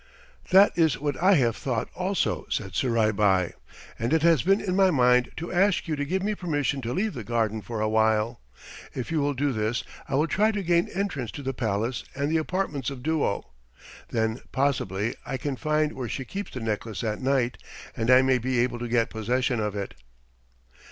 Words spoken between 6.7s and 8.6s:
to leave the garden for a while.